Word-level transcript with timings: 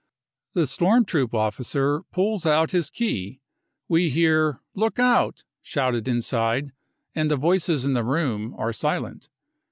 The 0.53 0.65
storm 0.65 1.05
troop 1.05 1.35
officer 1.35 2.01
pulls 2.11 2.43
out 2.43 2.71
his 2.71 2.89
key. 2.89 3.39
We 3.87 4.09
hear 4.09 4.53
c 4.53 4.57
look 4.73 4.97
out 4.97 5.43
1' 5.43 5.43
shouted 5.61 6.07
inside, 6.07 6.71
and 7.13 7.29
the 7.29 7.37
voices 7.37 7.85
in 7.85 7.93
the 7.93 8.03
room 8.03 8.55
are 8.57 8.73
silent. 8.73 9.29